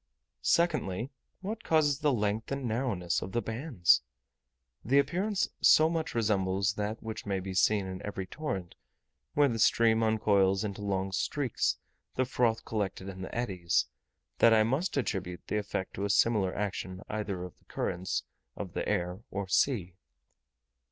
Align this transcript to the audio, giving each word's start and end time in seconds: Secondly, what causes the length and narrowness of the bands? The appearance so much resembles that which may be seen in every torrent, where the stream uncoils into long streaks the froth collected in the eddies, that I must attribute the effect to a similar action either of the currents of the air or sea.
Secondly, 0.41 1.11
what 1.41 1.63
causes 1.63 1.99
the 1.99 2.11
length 2.11 2.51
and 2.51 2.65
narrowness 2.65 3.21
of 3.21 3.33
the 3.33 3.41
bands? 3.43 4.01
The 4.83 4.97
appearance 4.97 5.47
so 5.61 5.91
much 5.91 6.15
resembles 6.15 6.73
that 6.73 7.03
which 7.03 7.27
may 7.27 7.39
be 7.39 7.53
seen 7.53 7.85
in 7.85 8.01
every 8.03 8.25
torrent, 8.25 8.73
where 9.35 9.47
the 9.47 9.59
stream 9.59 10.01
uncoils 10.01 10.63
into 10.63 10.81
long 10.81 11.11
streaks 11.11 11.77
the 12.15 12.25
froth 12.25 12.65
collected 12.65 13.09
in 13.09 13.21
the 13.21 13.35
eddies, 13.35 13.85
that 14.39 14.55
I 14.55 14.63
must 14.63 14.97
attribute 14.97 15.45
the 15.45 15.59
effect 15.59 15.93
to 15.93 16.05
a 16.05 16.09
similar 16.09 16.51
action 16.55 17.01
either 17.07 17.43
of 17.43 17.59
the 17.59 17.65
currents 17.65 18.23
of 18.57 18.73
the 18.73 18.89
air 18.89 19.21
or 19.29 19.47
sea. 19.47 19.93